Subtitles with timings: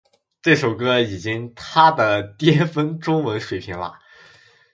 [0.41, 3.99] 这首歌已经她的巅峰中文水平了